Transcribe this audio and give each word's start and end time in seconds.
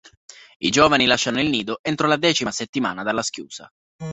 I 0.57 0.71
giovani 0.71 1.05
lasciano 1.05 1.39
il 1.41 1.47
nido 1.49 1.77
entro 1.83 2.07
la 2.07 2.17
decima 2.17 2.49
settimana 2.49 3.03
dalla 3.03 3.21
schiusa. 3.21 3.71